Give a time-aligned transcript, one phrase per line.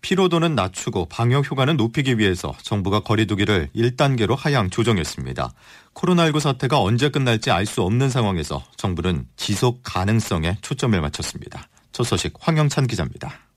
[0.00, 5.52] 피로도는 낮추고 방역 효과는 높이기 위해서 정부가 거리두기를 1단계로 하향 조정했습니다.
[5.94, 11.68] 코로나19 사태가 언제 끝날지 알 수 없는 상황에서 정부는 지속 가능성에 초점을 맞췄습니다.
[11.92, 13.48] 첫 소식 황영찬 기자입니다.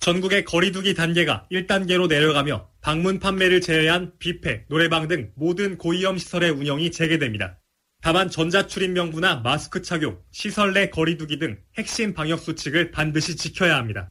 [0.00, 6.92] 전국의 거리두기 단계가 1단계로 내려가며 방문 판매를 제외한 뷔페, 노래방 등 모든 고위험 시설의 운영이
[6.92, 7.58] 재개됩니다.
[8.00, 14.08] 다만 전자출입 명부나 마스크 착용, 시설 내 거리두기 등 핵심 방역 수칙을 반드시 지켜야 합니다.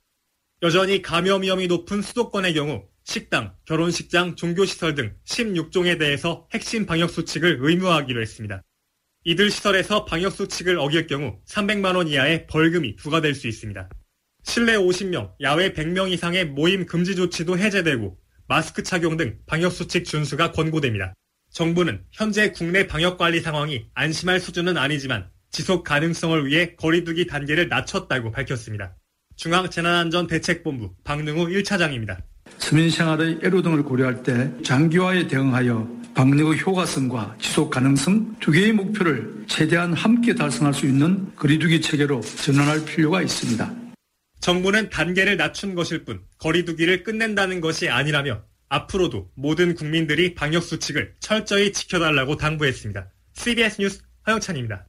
[0.63, 7.59] 여전히 감염 위험이 높은 수도권의 경우 식당, 결혼식장, 종교시설 등 16종에 대해서 핵심 방역 수칙을
[7.61, 8.63] 의무화하기로 했습니다.
[9.23, 13.88] 이들 시설에서 방역 수칙을 어길 경우 300만 원 이하의 벌금이 부과될 수 있습니다.
[14.44, 20.53] 실내 50명, 야외 100명 이상의 모임 금지 조치도 해제되고 마스크 착용 등 방역 수칙 준수가
[20.53, 21.13] 권고됩니다.
[21.52, 28.31] 정부는 현재 국내 방역 관리 상황이 안심할 수준은 아니지만 지속 가능성을 위해 거리두기 단계를 낮췄다고
[28.31, 28.95] 밝혔습니다.
[29.38, 32.17] 중앙재난안전 대책본부 박능우 1차장입니다.
[32.57, 39.45] 서민 생활의 애로 등을 고려할 때 장기화에 대응하여 방역의 효과성과 지속 가능성 두 개의 목표를
[39.47, 43.71] 최대한 함께 달성할 수 있는 거리두기 체계로 전환할 필요가 있습니다.
[44.39, 51.72] 정부는 단계를 낮춘 것일 뿐 거리두기를 끝낸다는 것이 아니라며 앞으로도 모든 국민들이 방역 수칙을 철저히
[51.72, 53.11] 지켜달라고 당부했습니다.
[53.33, 54.86] CBS 뉴스 허영찬입니다.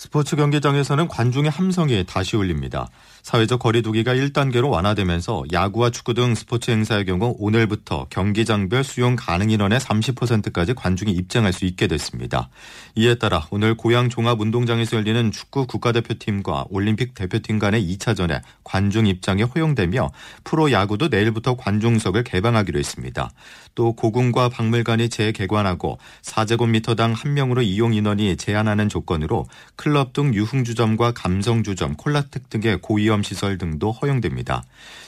[0.00, 2.88] 스포츠 경기장에서는 관중의 함성이 다시 울립니다.
[3.22, 9.78] 사회적 거리두기가 1단계로 완화되면서 야구와 축구 등 스포츠 행사의 경우 오늘부터 경기장별 수용 가능 인원의
[9.78, 12.48] 30%까지 관중이 입장할 수 있게 됐습니다.
[12.94, 20.12] 이에 따라 오늘 고양 종합운동장에서 열리는 축구 국가대표팀과 올림픽 대표팀 간의 2차전에 관중 입장이 허용되며
[20.44, 23.30] 프로 야구도 내일부터 관중석을 개방하기로 했습니다.
[23.74, 29.46] 또 고궁과 박물관이 재개관하고 4제곱미터당 1명으로 이용 인원이 제한하는 조건으로
[29.76, 34.64] 클럽 등 유흥주점과 감성주점, 콜라텍 등의 고위험 시설 등도 허용됩니다.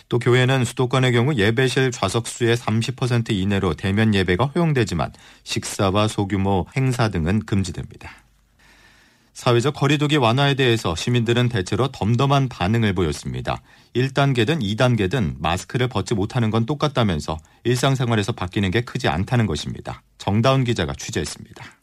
[0.09, 5.13] 또 교회는 수도권의 경우 예배실 좌석수의 30% 이내로 대면 예배가 허용되지만
[5.45, 8.11] 식사와 소규모 행사 등은 금지됩니다.
[9.33, 13.63] 사회적 거리두기 완화에 대해서 시민들은 대체로 덤덤한 반응을 보였습니다.
[13.95, 20.03] 1단계든 2단계든 마스크를 벗지 못하는 건 똑같다면서 일상생활에서 바뀌는 게 크지 않다는 것입니다.
[20.19, 21.82] 정다운 기자가 취재했습니다.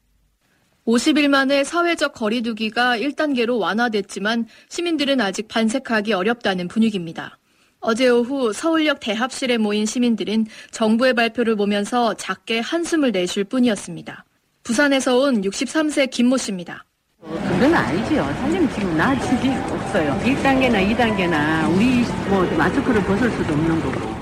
[0.89, 7.37] 50일 만에 사회적 거리두기가 1단계로 완화됐지만 시민들은 아직 반색하기 어렵다는 분위기입니다.
[7.79, 14.25] 어제 오후 서울역 대합실에 모인 시민들은 정부의 발표를 보면서 작게 한숨을 내쉴 뿐이었습니다.
[14.63, 16.83] 부산에서 온 63세 김모 씨입니다.
[17.21, 18.23] 그건 아니지요.
[18.23, 20.19] 사장님 지금 나아진 게 없어요.
[20.23, 24.18] 1단계나 2단계나 우리 뭐 마스크를 벗을 수도 없는 거고.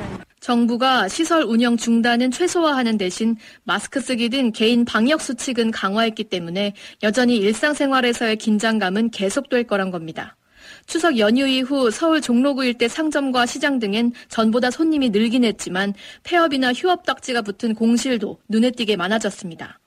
[0.48, 3.36] 정부가 시설 운영 중단은 최소화하는 대신
[3.66, 10.38] 마스크 쓰기 등 개인 방역 수칙은 강화했기 때문에 여전히 일상생활에서의 긴장감은 계속될 거란 겁니다.
[10.86, 15.94] 추석 연휴 이후 서울 종로구 일대 상점과 시장 등엔 전보다 손님이 늘긴 했지만
[16.24, 19.82] 폐업이나 휴업 딱지가 붙은 공실도 눈에 띄게 많아졌습니다.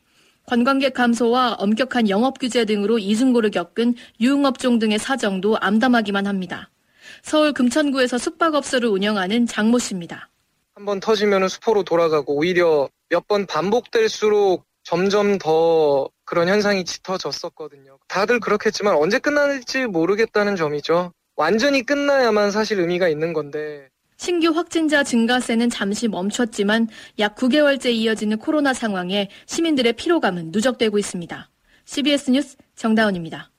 [0.45, 6.69] 관광객 감소와 엄격한 영업 규제 등으로 이중고를 겪은 유흥업종 등의 사정도 암담하기만 합니다.
[7.23, 10.30] 서울 금천구에서 숙박업소를 운영하는 장모 씨입니다.
[10.81, 17.99] 한 번 터지면 수포로 돌아가고 오히려 몇 번 반복될수록 점점 더 그런 현상이 짙어졌었거든요.
[18.09, 21.13] 다들 그렇겠지만 언제 끝날지 모르겠다는 점이죠.
[21.37, 26.89] 완전히 끝나야만 사실 의미가 있는 건데 신규 확진자 증가세는 잠시 멈췄지만
[27.19, 31.51] 약 9개월째 이어지는 코로나 상황에 시민들의 피로감은 누적되고 있습니다.
[31.85, 33.50] CBS 뉴스 정다운입니다.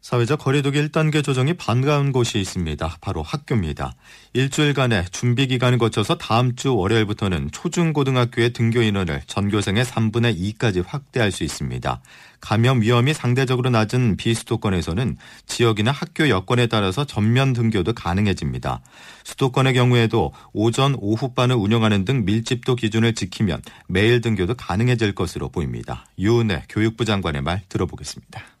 [0.00, 2.96] 사회적 거리두기 1단계 조정이 반가운 곳이 있습니다.
[3.02, 3.92] 바로 학교입니다.
[4.32, 11.44] 일주일간의 준비 기간을 거쳐서 다음 주 월요일부터는 초중고등학교의 등교 인원을 전교생의 3분의 2까지 확대할 수
[11.44, 12.00] 있습니다.
[12.40, 18.80] 감염 위험이 상대적으로 낮은 비수도권에서는 지역이나 학교 여건에 따라서 전면 등교도 가능해집니다.
[19.24, 26.06] 수도권의 경우에도 오전, 오후반을 운영하는 등 밀집도 기준을 지키면 매일 등교도 가능해질 것으로 보입니다.
[26.18, 28.59] 유은혜 교육부 장관의 말 들어보겠습니다.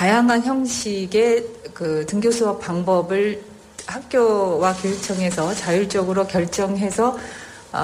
[0.00, 1.44] 다양한 형식의
[1.74, 3.38] 그 등교 수업 방법을
[3.86, 7.18] 학교와 교육청에서 자율적으로 결정해서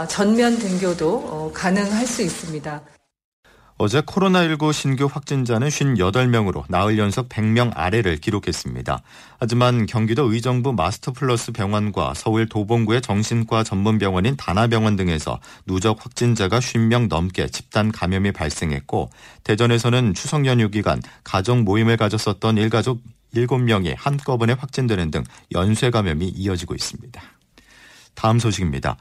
[0.09, 2.81] 전면 등교도 가능할 수 있습니다.
[3.79, 9.03] 어제 코로나19 신규 확진자는 58명으로 나흘 연속 100명 아래를 기록했습니다.
[9.39, 17.49] 하지만 경기도 의정부 마스터플러스 병원과 서울 도봉구의 정신과 전문병원인 다나병원 등에서 누적 확진자가 50명 넘게
[17.49, 19.11] 집단 감염이 발생했고
[19.45, 23.03] 대전에서는 추석 연휴 기간 가족 모임을 가졌었던 일가족
[23.35, 27.21] 7명이 한꺼번에 확진되는 등 연쇄 감염이 이어지고 있습니다.
[28.15, 28.97] 다음 소식입니다.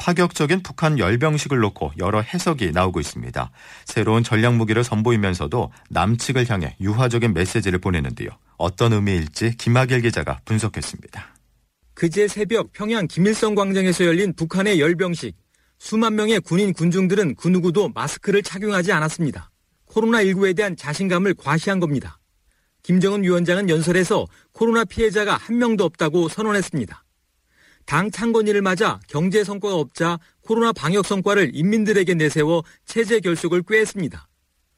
[0.00, 3.50] 파격적인 북한 열병식을 놓고 여러 해석이 나오고 있습니다.
[3.84, 8.30] 새로운 전략 무기를 선보이면서도 남측을 향해 유화적인 메시지를 보내는데요.
[8.56, 11.34] 어떤 의미일지 김학일 기자가 분석했습니다.
[11.92, 15.36] 그제 새벽 평양 김일성 광장에서 열린 북한의 열병식.
[15.78, 19.50] 수만 명의 군인 군중들은 그 누구도 마스크를 착용하지 않았습니다.
[19.86, 22.18] 코로나19에 대한 자신감을 과시한 겁니다.
[22.82, 27.04] 김정은 위원장은 연설에서 코로나 피해자가 한 명도 없다고 선언했습니다.
[27.90, 34.28] 당 창건일을 맞아 경제 성과가 없자 코로나 방역 성과를 인민들에게 내세워 체제 결속을 꾀했습니다.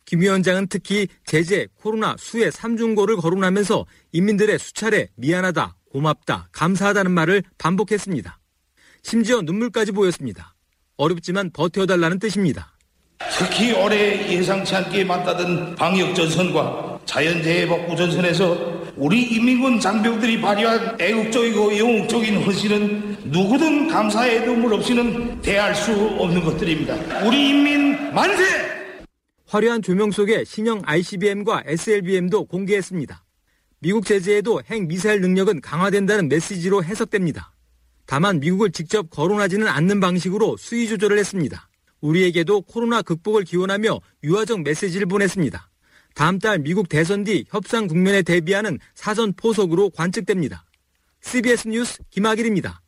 [0.06, 8.38] 김 위원장은 특히 제재, 코로나, 수해 3중고를 거론하면서 인민들의 수차례 미안하다, 고맙다, 감사하다는 말을 반복했습니다.
[9.02, 10.54] 심지어 눈물까지 보였습니다.
[10.96, 12.72] 어렵지만 버텨달라는 뜻입니다.
[13.38, 21.78] 특히 올해 예상치 않게 맞닿은 방역 전선과 자연재해 복구 전선에서 우리 인민군 장병들이 발휘한 애국적이고
[21.78, 27.24] 영웅적인 헌신은 누구든 감사의 눈물 없이는 대할 수 없는 것들입니다.
[27.26, 28.44] 우리 인민 만세!
[29.46, 33.24] 화려한 조명 속에 신형 ICBM과 SLBM도 공개했습니다.
[33.80, 37.52] 미국 제재에도 핵 미사일 능력은 강화된다는 메시지로 해석됩니다.
[38.06, 41.68] 다만 미국을 직접 거론하지는 않는 방식으로 수위 조절을 했습니다.
[42.00, 45.71] 우리에게도 코로나 극복을 기원하며 유화적 메시지를 보냈습니다.
[46.14, 50.64] 다음 달 미국 대선 뒤 협상 국면에 대비하는 사전 포석으로 관측됩니다.
[51.20, 52.82] CBS 뉴스 김학일입니다.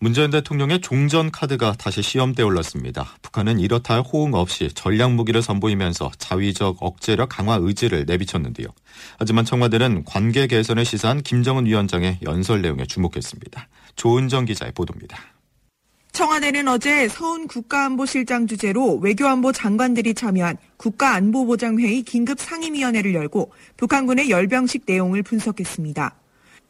[0.00, 3.16] 문재인 대통령의 종전 카드가 다시 시험대에 올랐습니다.
[3.20, 8.68] 북한은 이렇다 할 호응 없이 전략 무기를 선보이면서 자위적 억제력 강화 의지를 내비쳤는데요.
[9.18, 13.68] 하지만 청와대는 관계 개선에 시사한 김정은 위원장의 연설 내용에 주목했습니다.
[13.96, 15.18] 조은정 기자의 보도입니다.
[16.18, 25.22] 청와대는 어제 서훈 국가안보실장 주재로 외교안보 장관들이 참여한 국가안보보장회의 긴급 상임위원회를 열고 북한군의 열병식 내용을
[25.22, 26.16] 분석했습니다.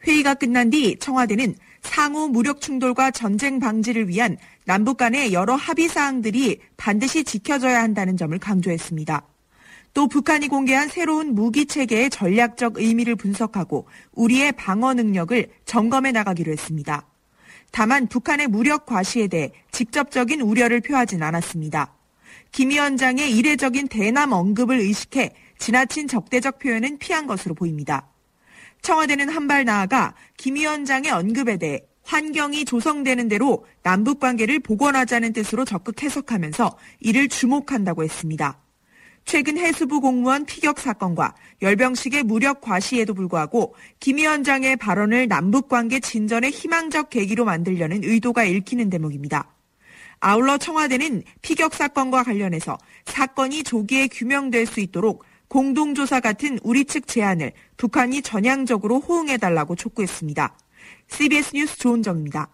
[0.07, 4.37] 회의가 끝난 뒤 청와대는 상호 무력 충돌과 전쟁 방지를 위한
[4.67, 9.23] 남북 간의 여러 합의 사항들이 반드시 지켜져야 한다는 점을 강조했습니다.
[9.95, 17.07] 또 북한이 공개한 새로운 무기 체계의 전략적 의미를 분석하고 우리의 방어 능력을 점검해 나가기로 했습니다.
[17.71, 21.95] 다만 북한의 무력 과시에 대해 직접적인 우려를 표하진 않았습니다.
[22.53, 28.09] 김 위원장의 이례적인 대남 언급을 의식해 지나친 적대적 표현은 피한 것으로 보입니다.
[28.83, 35.65] 청와대는 한 발 나아가 김 위원장의 언급에 대해 환경이 조성되는 대로 남북 관계를 복원하자는 뜻으로
[35.65, 38.59] 적극 해석하면서 이를 주목한다고 했습니다.
[39.29, 46.51] 최근 해수부 공무원 피격 사건과 열병식의 무력 과시에도 불구하고 김 위원장의 발언을 남북 관계 진전의
[46.51, 49.53] 희망적 계기로 만들려는 의도가 읽히는 대목입니다.
[50.21, 57.53] 아울러 청와대는 피격 사건과 관련해서 사건이 조기에 규명될 수 있도록 공동조사 같은 우리 측 제안을
[57.77, 60.57] 북한이 전향적으로 호응해달라고 촉구했습니다.
[61.09, 62.49] CBS 뉴스 조은정입니다.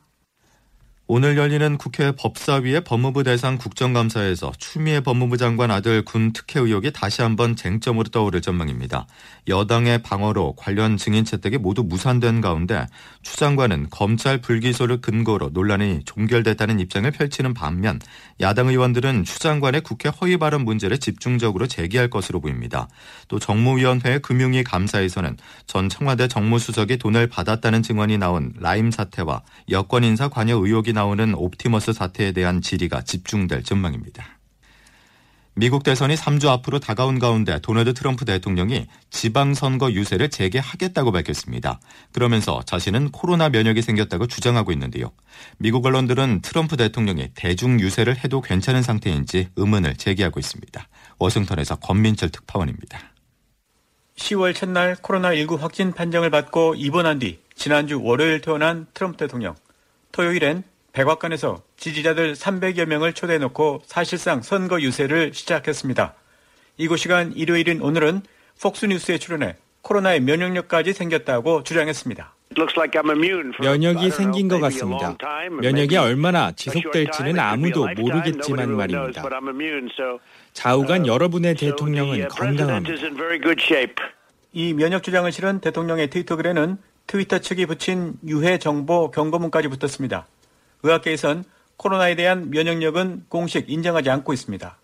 [1.06, 7.20] 오늘 열리는 국회 법사위의 법무부 대상 국정감사에서 추미애 법무부 장관 아들 군 특혜 의혹이 다시
[7.20, 9.06] 한번 쟁점으로 떠오를 전망입니다.
[9.46, 12.86] 여당의 방어로 관련 증인 채택이 모두 무산된 가운데
[13.20, 18.00] 추 장관은 검찰 불기소를 근거로 논란이 종결됐다는 입장을 펼치는 반면
[18.40, 22.88] 야당 의원들은 추 장관의 국회 허위 발언 문제를 집중적으로 제기할 것으로 보입니다.
[23.28, 25.36] 또 정무위원회 금융위 감사에서는
[25.66, 31.92] 전 청와대 정무수석이 돈을 받았다는 증언이 나온 라임 사태와 여권 인사 관여 의혹이 나오는 옵티머스
[31.92, 34.38] 사태에 대한 질의가 집중될 전망입니다.
[35.56, 41.78] 미국 대선이 3주 앞으로 다가온 가운데 도널드 트럼프 대통령이 지방선거 유세를 재개하겠다고 밝혔습니다.
[42.12, 45.12] 그러면서 자신은 코로나 면역이 생겼다고 주장하고 있는데요.
[45.58, 50.88] 미국 언론들은 트럼프 대통령이 대중 유세를 해도 괜찮은 상태인지 의문을 제기하고 있습니다.
[51.18, 52.98] 워싱턴에서 권민철 특파원입니다.
[54.16, 59.54] 10월 첫날 코로나19 확진 판정을 받고 입원한 뒤 지난주 월요일 퇴원한 트럼프 대통령.
[60.10, 66.14] 토요일엔 백악관에서 지지자들 300여 명을 초대해놓고 사실상 선거 유세를 시작했습니다.
[66.76, 68.22] 이곳 시간 일요일인 오늘은
[68.62, 72.34] 폭스뉴스에 출연해 코로나의 면역력까지 생겼다고 주장했습니다.
[73.60, 75.16] 면역이 생긴 것 같습니다.
[75.60, 79.24] 면역이 얼마나 지속될지는 아무도 모르겠지만 말입니다.
[80.52, 83.08] 좌우간 여러분의 대통령은 건강합니다.
[84.52, 90.26] 이 면역 주장을 실은 대통령의 트위터 글에는 트위터 측이 붙인 유해 정보 경고문까지 붙었습니다.
[90.84, 91.44] 의학계에선
[91.76, 94.76] 코로나에 대한 면역력은 공식 인정하지 않고 있습니다.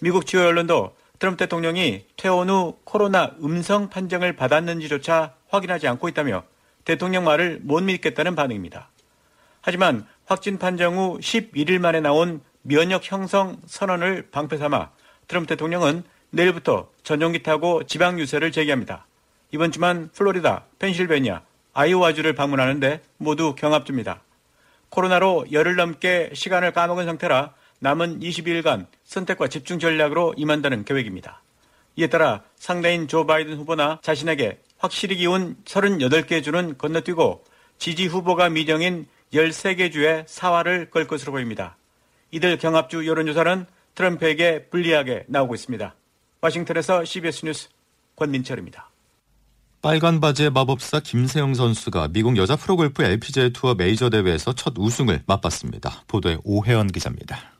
[0.00, 6.44] 미국 주요 언론도 트럼프 대통령이 퇴원 후 코로나 음성 판정을 받았는지조차 확인하지 않고 있다며
[6.84, 8.88] 대통령 말을 못 믿겠다는 반응입니다.
[9.60, 14.90] 하지만 확진 판정 후 11일 만에 나온 면역 형성 선언을 방패 삼아
[15.26, 19.06] 트럼프 대통령은 내일부터 전용기 타고 지방 유세를 재개합니다.
[19.52, 21.42] 이번 주만 플로리다, 펜실베니아,
[21.72, 24.22] 아이오와주를 방문하는데 모두 경합주입니다.
[24.90, 31.42] 코로나로 열흘 넘게 시간을 까먹은 상태라 남은 22일간 선택과 집중 전략으로 임한다는 계획입니다.
[31.96, 37.44] 이에 따라 상대인 조 바이든 후보나 자신에게 확실히 기운 38개 주는 건너뛰고
[37.78, 41.76] 지지 후보가 미정인 13개 주의 사활을 걸 것으로 보입니다.
[42.30, 45.94] 이들 경합주 여론조사는 트럼프에게 불리하게 나오고 있습니다.
[46.40, 47.68] 와싱턴에서 CBS 뉴스
[48.16, 48.89] 권민철입니다.
[49.82, 56.04] 빨간 바지의 마법사 김세영 선수가 미국 여자 프로골프 LPGA 투어 메이저 대회에서 첫 우승을 맛봤습니다.
[56.06, 57.56] 보도에 오혜연 기자입니다.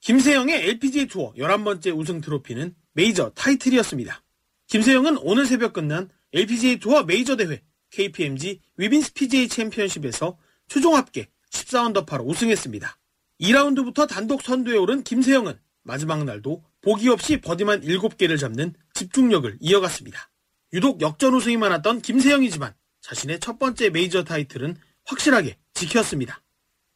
[0.00, 4.22] 김세영의 LPGA 투어 11번째 우승 트로피는 메이저 타이틀이었습니다.
[4.66, 7.62] 김세영은 오늘 새벽 끝난 LPGA 투어 메이저 대회
[7.92, 10.36] KPMG Women's PGA 챔피언십에서
[10.68, 12.98] 최종 합계 14언더파로 우승했습니다.
[13.40, 20.28] 2라운드부터 단독 선두에 오른 김세영은 마지막 날도 보기 없이 버디만 7개를 잡는 집중력을 이어갔습니다.
[20.72, 26.42] 유독 역전 우승이 많았던 김세영이지만 자신의 첫 번째 메이저 타이틀은 확실하게 지켰습니다.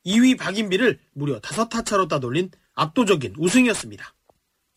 [0.05, 4.15] 2위 박인비를 무려 5타 차로 따돌린 압도적인 우승이었습니다.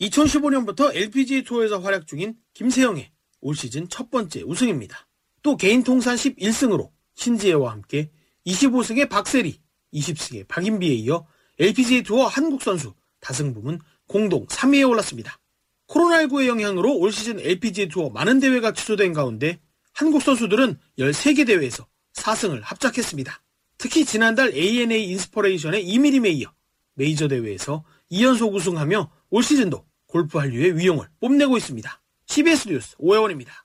[0.01, 3.11] 2015년부터 LPGA 투어에서 활약 중인 김세영의
[3.41, 5.07] 올 시즌 첫 번째 우승입니다.
[5.41, 8.11] 또 개인 통산 11승으로 신지애와 함께
[8.45, 9.59] 25승의 박세리,
[9.93, 11.25] 20승의 박인비에 이어
[11.59, 15.39] LPGA 투어 한국 선수 다승 부문 공동 3위에 올랐습니다.
[15.87, 19.59] 코로나19의 영향으로 올 시즌 LPGA 투어 많은 대회가 취소된 가운데
[19.93, 23.41] 한국 선수들은 13개 대회에서 4승을 합작했습니다.
[23.77, 26.51] 특히 지난달 ANA Inspiration의 이미림에 이어
[26.95, 32.01] 메이저 대회에서 2연속 우승하며 올 시즌도 골프 한류의 위용을 뽐내고 있습니다.
[32.27, 33.64] CBS 뉴스 오해원입니다.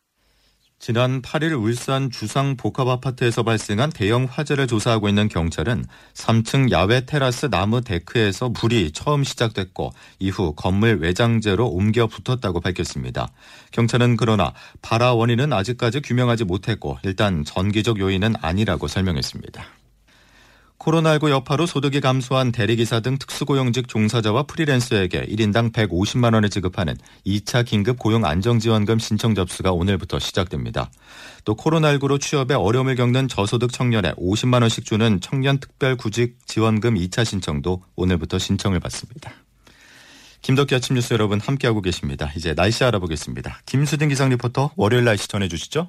[0.80, 5.84] 지난 8일 울산 주상 복합 아파트에서 발생한 대형 화재를 조사하고 있는 경찰은
[6.14, 13.30] 3층 야외 테라스 나무 데크에서 불이 처음 시작됐고 이후 건물 외장재로 옮겨 붙었다고 밝혔습니다.
[13.72, 19.79] 경찰은 그러나 발화 원인은 아직까지 규명하지 못했고 일단 전기적 요인은 아니라고 설명했습니다.
[20.80, 26.96] 코로나19 여파로 소득이 감소한 대리기사 등 특수고용직 종사자와 프리랜서에게 1인당 150만 원을 지급하는
[27.26, 30.90] 2차 긴급 고용 안정지원금 신청 접수가 오늘부터 시작됩니다.
[31.44, 37.26] 또 코로나19로 취업에 어려움을 겪는 저소득 청년에 50만 원씩 주는 청년 특별 구직 지원금 2차
[37.26, 39.32] 신청도 오늘부터 신청을 받습니다.
[40.40, 42.32] 김덕기 아침 뉴스 여러분 함께하고 계십니다.
[42.34, 43.60] 이제 날씨 알아보겠습니다.
[43.66, 45.88] 김수진 기상 리포터 월요일 날씨 전해주시죠.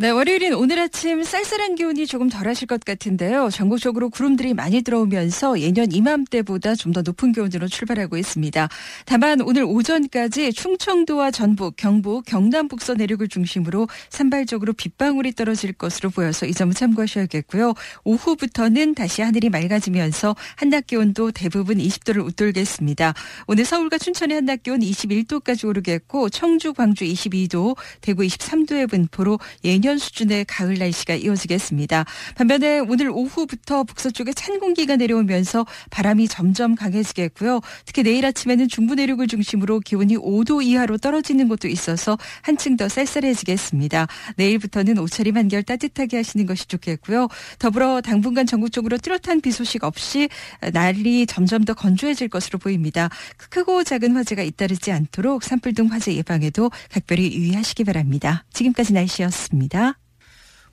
[0.00, 3.50] 네, 월요일인 오늘 아침 쌀쌀한 기온이 조금 덜하실 것 같은데요.
[3.50, 8.68] 전국적으로 구름들이 많이 들어오면서 예년 이맘때보다 좀 더 높은 기온으로 출발하고 있습니다.
[9.06, 16.46] 다만 오늘 오전까지 충청도와 전북, 경북, 경남 북서 내륙을 중심으로 산발적으로 빗방울이 떨어질 것으로 보여서
[16.46, 17.74] 이 점을 참고하셔야겠고요.
[18.04, 23.14] 오후부터는 다시 하늘이 맑아지면서 한낮 기온도 대부분 20도를 웃돌겠습니다.
[23.48, 29.96] 오늘 서울과 춘천의 한낮 기온 21도까지 오르겠고 청주, 광주 22도, 대구 23도의 분포로 예년 작년
[29.96, 32.04] 수준의 가을 날씨가 이어지겠습니다.
[32.34, 37.62] 반면에 오늘 오후부터 북서쪽에 찬 공기가 내려오면서 바람이 점점 강해지겠고요.
[37.86, 44.08] 특히 내일 아침에는 중부 내륙을 중심으로 기온이 5도 이하로 떨어지는 곳도 있어서 한층 더 쌀쌀해지겠습니다.
[44.36, 47.28] 내일부터는 옷차림 한결 따뜻하게 하시는 것이 좋겠고요.
[47.58, 50.28] 더불어 당분간 전국적으로 뚜렷한 비 소식 없이
[50.74, 53.08] 날이 점점 더 건조해질 것으로 보입니다.
[53.48, 58.44] 크고 작은 화재가 잇따르지 않도록 산불 등 화재 예방에도 각별히 유의하시기 바랍니다.
[58.52, 59.98] 지금까지 날씨였습 니다.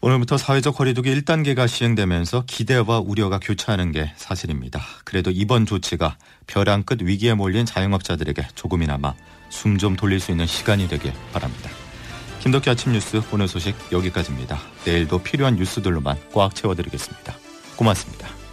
[0.01, 4.81] 오늘부터 사회적 거리두기 1단계가 시행되면서 기대와 우려가 교차하는 게 사실입니다.
[5.03, 9.13] 그래도 이번 조치가 벼랑 끝 위기에 몰린 자영업자들에게 조금이나마
[9.49, 11.69] 숨 좀 돌릴 수 있는 시간이 되길 바랍니다.
[12.41, 14.59] 김덕기 아침 뉴스 오늘 소식 여기까지입니다.
[14.85, 17.33] 내일도 필요한 뉴스들로만 꽉 채워드리겠습니다.
[17.75, 18.44] 고맙습니다.